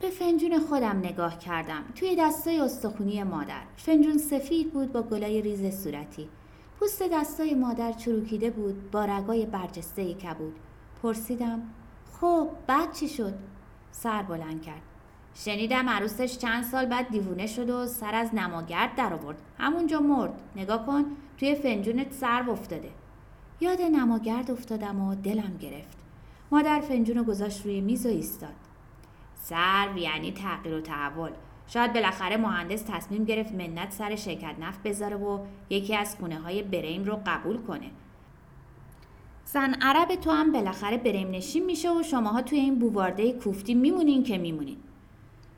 به 0.00 0.10
فنجون 0.10 0.58
خودم 0.58 0.98
نگاه 0.98 1.38
کردم. 1.38 1.84
توی 1.94 2.16
دستای 2.16 2.60
استخونی 2.60 3.22
مادر. 3.22 3.62
فنجون 3.76 4.18
سفید 4.18 4.72
بود 4.72 4.92
با 4.92 5.02
گلای 5.02 5.42
ریز 5.42 5.82
صورتی. 5.82 6.28
پوست 6.80 7.02
دستای 7.12 7.54
مادر 7.54 7.92
چروکیده 7.92 8.50
بود 8.50 8.90
با 8.90 9.04
رگای 9.04 9.46
برجسته 9.46 10.14
کبود. 10.14 10.54
پرسیدم 11.02 11.62
خب 12.20 12.48
بعد 12.66 12.92
چی 12.92 13.08
شد؟ 13.08 13.34
سر 13.92 14.22
بلند 14.22 14.62
کرد. 14.62 14.91
شنیدم 15.34 15.88
عروسش 15.88 16.38
چند 16.38 16.64
سال 16.64 16.86
بعد 16.86 17.08
دیوونه 17.08 17.46
شد 17.46 17.70
و 17.70 17.86
سر 17.86 18.14
از 18.14 18.34
نماگرد 18.34 18.94
در 18.94 19.14
آورد 19.14 19.42
همونجا 19.58 20.00
مرد. 20.00 20.32
نگاه 20.56 20.86
کن 20.86 21.04
توی 21.38 21.54
فنجونت 21.54 22.12
سر 22.12 22.50
افتاده. 22.50 22.90
یاد 23.60 23.80
نماگرد 23.80 24.50
افتادم 24.50 25.00
و 25.00 25.14
دلم 25.14 25.56
گرفت. 25.60 25.98
مادر 26.50 26.80
فنجون 26.80 27.16
رو 27.16 27.24
گذاشت 27.24 27.64
روی 27.64 27.80
میز 27.80 28.06
و 28.06 28.08
ایستاد. 28.08 28.54
سر 29.34 29.88
یعنی 29.96 30.32
تغییر 30.32 30.74
و 30.74 30.80
تحول. 30.80 31.30
شاید 31.66 31.92
بالاخره 31.92 32.36
مهندس 32.36 32.82
تصمیم 32.82 33.24
گرفت 33.24 33.52
منت 33.52 33.92
سر 33.92 34.16
شرکت 34.16 34.54
نفت 34.60 34.82
بذاره 34.82 35.16
و 35.16 35.38
یکی 35.70 35.96
از 35.96 36.16
خونه 36.16 36.38
های 36.38 36.62
بریم 36.62 37.04
رو 37.04 37.20
قبول 37.26 37.56
کنه. 37.56 37.90
زن 39.44 39.74
عرب 39.74 40.14
تو 40.14 40.30
هم 40.30 40.52
بالاخره 40.52 40.96
بریم 40.96 41.30
نشین 41.30 41.64
میشه 41.64 41.90
و 41.90 42.02
شماها 42.02 42.42
توی 42.42 42.58
این 42.58 42.78
بووارده 42.78 43.32
کوفتی 43.32 43.74
میمونین 43.74 44.22
که 44.22 44.38
میمونین. 44.38 44.76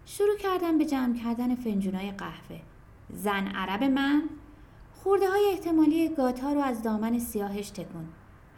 شروع 0.07 0.37
کردم 0.37 0.79
به 0.79 0.85
جمع 0.85 1.19
کردن 1.19 1.55
فنجونای 1.55 2.11
قهوه. 2.11 2.61
زن 3.11 3.47
عرب 3.47 3.85
من 3.85 4.23
خورده 4.95 5.31
های 5.31 5.45
احتمالی 5.51 6.09
گاتا 6.09 6.53
رو 6.53 6.61
از 6.61 6.83
دامن 6.83 7.19
سیاهش 7.19 7.71
تکون. 7.71 8.09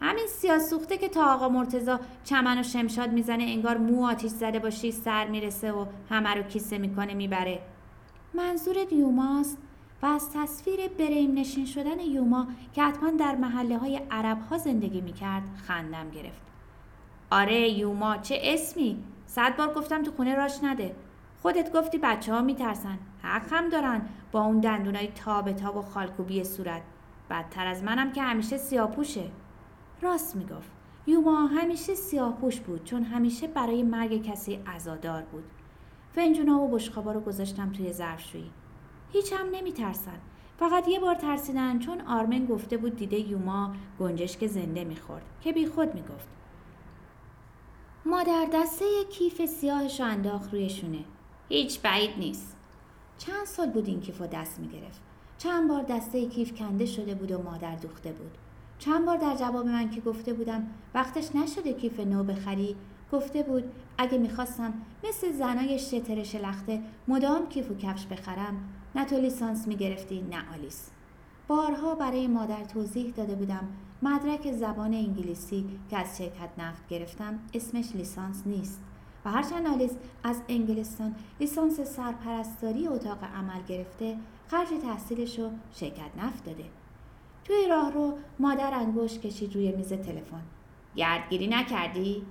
همین 0.01 0.27
سیاه 0.27 0.59
سوخته 0.59 0.97
که 0.97 1.09
تا 1.09 1.33
آقا 1.33 1.49
مرتزا 1.49 1.99
چمن 2.23 2.59
و 2.59 2.63
شمشاد 2.63 3.11
می‌زنه 3.11 3.43
انگار 3.43 3.77
مو 3.77 4.05
آتیش 4.05 4.31
زده 4.31 4.59
باشی 4.59 4.91
سر 4.91 5.27
می‌رسه 5.27 5.71
و 5.71 5.85
همه 6.09 6.29
رو 6.29 6.43
کیسه 6.43 6.77
می‌کنه 6.77 7.13
می‌بره. 7.13 7.59
منظور 8.33 8.75
یوماست 8.93 9.57
و 10.01 10.05
از 10.05 10.29
تصویر 10.33 10.87
بریم 10.87 11.33
نشین 11.33 11.65
شدن 11.65 11.99
یوما 11.99 12.47
که 12.73 12.83
حتما 12.83 13.11
در 13.11 13.35
محله 13.35 13.77
های 13.77 14.01
عرب 14.11 14.41
ها 14.49 14.57
زندگی 14.57 15.01
می‌کرد 15.01 15.43
خندم 15.67 16.09
گرفت. 16.09 16.41
آره 17.31 17.69
یوما 17.69 18.17
چه 18.17 18.39
اسمی؟ 18.43 19.03
صد 19.25 19.55
بار 19.55 19.73
گفتم 19.73 20.03
تو 20.03 20.11
خونه 20.11 20.35
راش 20.35 20.63
نده. 20.63 20.95
خودت 21.41 21.73
گفتی 21.73 21.97
بچه 21.97 22.33
ها 22.33 22.41
میترسن. 22.41 22.97
حق 23.21 23.53
هم 23.53 23.69
دارن 23.69 24.01
با 24.31 24.41
اون 24.41 24.59
دندونای 24.59 25.07
تاب 25.07 25.51
تاب 25.51 25.77
و 25.77 25.81
خالکوبی 25.81 26.43
صورت. 26.43 26.81
بدتر 27.29 27.67
از 27.67 27.83
منم 27.83 28.11
که 28.11 28.21
همیشه 28.21 28.57
سیاپوشه. 28.57 29.23
راست 30.01 30.35
می‌گفت. 30.35 30.71
یوما 31.07 31.45
همیشه 31.45 31.95
سیاپوش 31.95 32.59
بود 32.59 32.83
چون 32.83 33.03
همیشه 33.03 33.47
برای 33.47 33.83
مرگ 33.83 34.23
کسی 34.23 34.59
عزادار 34.67 35.21
بود. 35.21 35.43
فنجونا 36.15 36.59
و 36.59 36.67
بشخابا 36.67 37.11
رو 37.11 37.19
گذاشتم 37.19 37.71
توی 37.71 37.93
ظرفشویی. 37.93 38.51
هیچ 39.11 39.33
هم 39.33 39.47
نمیترسن. 39.51 40.17
فقط 40.59 40.87
یه 40.87 40.99
بار 40.99 41.15
ترسیدن 41.15 41.79
چون 41.79 42.01
آرمن 42.01 42.45
گفته 42.45 42.77
بود 42.77 42.95
دیده 42.95 43.19
یوما 43.19 43.73
گنجشک 43.99 44.47
زنده 44.47 44.83
می‌خورد 44.83 45.23
که 45.41 45.53
بی 45.53 45.65
خود 45.65 45.93
می‌گفت. 45.95 46.27
مادر 48.05 48.47
دسته 48.53 48.85
کیف 49.11 49.45
سیاهش 49.45 50.01
انداخت 50.01 50.53
روی 50.53 50.69
شونه. 50.69 51.03
هیچ 51.49 51.81
بعید 51.81 52.17
نیست. 52.17 52.55
چند 53.17 53.45
سال 53.45 53.69
بود 53.69 53.87
این 53.87 53.99
کیف 53.99 54.21
دست 54.21 54.59
می‌گرفت. 54.59 55.01
چند 55.37 55.69
بار 55.69 55.83
دسته 55.83 56.25
کیف 56.25 56.53
کنده 56.53 56.85
شده 56.85 57.15
بود 57.15 57.31
و 57.31 57.43
مادر 57.43 57.75
دوخته 57.75 58.11
بود. 58.11 58.37
چند 58.79 59.05
بار 59.05 59.17
در 59.17 59.35
جواب 59.35 59.65
من 59.65 59.89
که 59.89 60.01
گفته 60.01 60.33
بودم 60.33 60.67
وقتش 60.93 61.35
نشده 61.35 61.73
کیف 61.73 61.99
نو 61.99 62.23
بخری 62.23 62.75
گفته 63.11 63.43
بود 63.43 63.63
اگه 63.97 64.17
می‌خواستم 64.17 64.73
مثل 65.09 65.31
زنای 65.31 65.79
شتر 65.79 66.23
شلخته 66.23 66.81
مدام 67.07 67.49
کیف 67.49 67.71
و 67.71 67.75
کفش 67.75 68.05
بخرم 68.05 68.69
نه 68.95 69.05
تو 69.05 69.17
لیسانس 69.17 69.67
می‌گرفتی 69.67 70.21
نه 70.21 70.53
آلیس. 70.53 70.89
بارها 71.47 71.95
برای 71.95 72.27
مادر 72.27 72.63
توضیح 72.63 73.13
داده 73.17 73.35
بودم 73.35 73.67
مدرک 74.01 74.51
زبان 74.51 74.93
انگلیسی 74.93 75.65
که 75.89 75.97
از 75.97 76.17
شرکت 76.17 76.49
نفت 76.57 76.87
گرفتم 76.87 77.39
اسمش 77.53 77.95
لیسانس 77.95 78.43
نیست. 78.45 78.81
و 79.27 79.29
هرچند 79.29 79.81
از 80.23 80.41
انگلستان 80.49 81.15
لیسانس 81.39 81.79
سرپرستاری 81.81 82.87
اتاق 82.87 83.23
عمل 83.23 83.63
گرفته 83.67 84.17
خرج 84.47 84.67
تحصیلش 84.83 85.39
رو 85.39 85.49
شرکت 85.71 86.11
نفت 86.17 86.45
داده. 86.45 86.65
توی 87.45 87.67
راه 87.69 87.91
رو 87.91 88.17
مادر 88.39 88.73
انگوش 88.73 89.19
کشید 89.19 89.55
روی 89.55 89.71
میز 89.71 89.93
تلفن. 89.93 90.43
گردگیری 90.95 91.47
نکردی؟ 91.47 92.25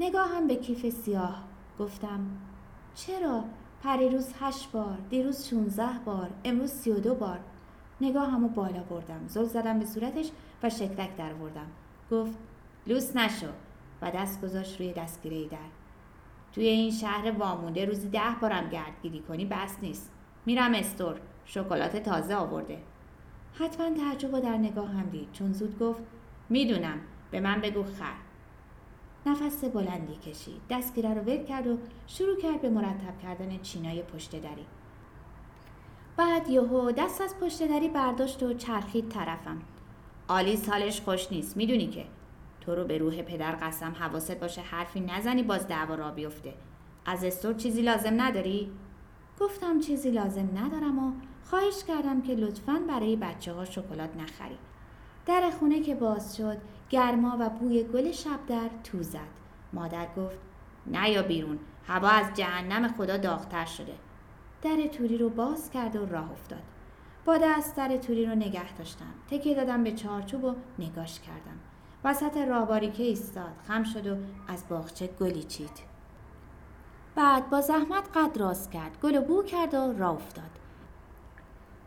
نگاه 0.00 0.28
هم 0.28 0.46
به 0.46 0.56
کیف 0.56 0.88
سیاه. 0.88 1.44
گفتم 1.78 2.20
چرا؟ 2.94 3.44
پریروز 3.82 4.32
هشت 4.40 4.72
بار 4.72 4.98
دیروز 5.10 5.48
16 5.48 5.86
بار 6.04 6.30
امروز 6.44 6.70
سی 6.70 6.90
و 6.90 7.00
دو 7.00 7.14
بار. 7.14 7.40
نگاه 8.00 8.30
همو 8.30 8.48
بالا 8.48 8.82
بردم 8.82 9.20
زل 9.28 9.44
زدم 9.44 9.78
به 9.78 9.86
صورتش 9.86 10.30
و 10.62 10.70
شکلک 10.70 11.16
در 11.16 11.32
بردم 11.32 11.66
گفت 12.10 12.38
لوس 12.86 13.16
نشو. 13.16 13.48
و 14.02 14.10
دست 14.10 14.40
گذاشت 14.40 14.80
روی 14.80 14.92
دستگیره 14.92 15.48
در. 15.48 15.77
توی 16.52 16.66
این 16.66 16.90
شهر 16.90 17.30
وامونده 17.30 17.84
روزی 17.84 18.08
ده 18.08 18.36
بارم 18.40 18.68
گردگیری 18.68 19.20
کنی 19.20 19.44
بس 19.44 19.76
نیست. 19.82 20.12
میرم 20.46 20.74
استور. 20.74 21.20
شکلات 21.44 21.96
تازه 21.96 22.34
آورده. 22.34 22.78
حتما 23.54 23.90
تعجب 23.90 24.34
و 24.34 24.40
در 24.40 24.56
نگاه 24.56 24.88
هم 24.88 25.06
دید. 25.06 25.32
چون 25.32 25.52
زود 25.52 25.78
گفت 25.78 26.00
می‌دونم. 26.48 27.00
به 27.30 27.40
من 27.40 27.60
بگو 27.60 27.82
خر. 27.82 28.14
نفس 29.26 29.64
بلندی 29.64 30.16
کشید. 30.16 30.60
دستگیره 30.70 31.14
رو 31.14 31.20
ول 31.20 31.44
کرد 31.44 31.66
و 31.66 31.78
شروع 32.06 32.36
کرد 32.36 32.62
به 32.62 32.70
مرتب 32.70 33.18
کردن 33.22 33.58
چینای 33.58 34.02
پشت 34.02 34.42
دری. 34.42 34.66
بعد 36.16 36.48
یهو 36.48 36.92
دست 36.92 37.20
از 37.20 37.38
پشت 37.40 37.68
دری 37.68 37.88
برداشت 37.88 38.42
و 38.42 38.54
چرخید 38.54 39.08
طرفم. 39.08 39.62
آلیس 40.28 40.68
حالش 40.68 41.00
خوش 41.00 41.32
نیست. 41.32 41.56
می‌دونی 41.56 41.86
که؟ 41.86 42.04
تو 42.60 42.74
رو 42.74 42.84
به 42.84 42.98
روح 42.98 43.22
پدر 43.22 43.52
قسم 43.52 43.92
حواست 43.92 44.40
باشه 44.40 44.60
حرفی 44.60 45.00
نزنی 45.00 45.42
باز 45.42 45.68
دعوا 45.68 45.94
را 45.94 46.10
بیفته. 46.10 46.54
از 47.06 47.24
استور 47.24 47.54
چیزی 47.54 47.82
لازم 47.82 48.20
نداری؟ 48.20 48.70
گفتم 49.40 49.80
چیزی 49.80 50.10
لازم 50.10 50.48
ندارم 50.56 50.98
و 50.98 51.12
خواهش 51.44 51.84
کردم 51.84 52.22
که 52.22 52.34
لطفا 52.34 52.82
برای 52.88 53.16
بچه 53.16 53.52
ها 53.52 53.64
شکلات 53.64 54.16
نخری. 54.16 54.58
در 55.26 55.50
خونه 55.50 55.80
که 55.80 55.94
باز 55.94 56.36
شد 56.36 56.58
گرما 56.90 57.36
و 57.40 57.50
بوی 57.50 57.84
گل 57.84 58.12
شب 58.12 58.46
در 58.48 58.70
تو 58.84 59.02
زد. 59.02 59.18
مادر 59.72 60.06
گفت 60.16 60.38
نه 60.86 61.10
یا 61.10 61.22
بیرون 61.22 61.58
هوا 61.86 62.08
از 62.08 62.26
جهنم 62.34 62.88
خدا 62.88 63.16
داغتر 63.16 63.64
شده. 63.64 63.94
در 64.62 64.86
توری 64.86 65.18
رو 65.18 65.28
باز 65.30 65.70
کرد 65.70 65.96
و 65.96 66.06
راه 66.06 66.32
افتاد. 66.32 66.62
با 67.24 67.38
دست 67.38 67.76
در 67.76 67.96
توری 67.96 68.26
رو 68.26 68.34
نگه 68.34 68.72
داشتم. 68.72 69.14
تکیه 69.30 69.54
دادم 69.54 69.84
به 69.84 69.92
چارچوب 69.92 70.44
و 70.44 70.54
نگاش 70.78 71.20
کردم. 71.20 71.58
وسط 72.08 72.36
راهباری 72.36 72.90
که 72.90 73.02
ایستاد. 73.02 73.52
خم 73.68 73.84
شد 73.84 74.06
و 74.06 74.16
از 74.48 74.64
باغچه 74.68 75.06
گلی 75.06 75.42
چید. 75.42 75.70
بعد 77.14 77.50
با 77.50 77.60
زحمت 77.60 78.08
قد 78.14 78.38
راست 78.38 78.70
کرد. 78.70 79.00
گل 79.02 79.16
و 79.16 79.20
بو 79.20 79.42
کرد 79.42 79.74
و 79.74 79.92
راه 79.92 80.14
افتاد. 80.14 80.50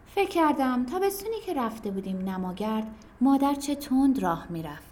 فکر 0.06 0.30
کردم 0.30 0.86
تا 0.86 1.00
به 1.00 1.10
سونی 1.10 1.40
که 1.46 1.54
رفته 1.54 1.92
بودیم 1.92 2.30
نماگرد 2.30 2.88
مادر 3.22 3.54
چه 3.54 3.76
تند 3.76 4.24
راه 4.24 4.48
می‌رفت. 4.50 4.91